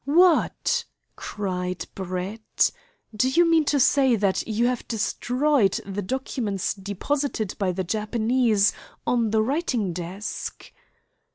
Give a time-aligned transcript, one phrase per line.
[0.05, 0.83] "What!"
[1.15, 2.71] cried Brett.
[3.15, 8.73] "Do you mean to say that you have destroyed the documents deposited by the Japanese
[9.05, 10.71] on the writing desk?"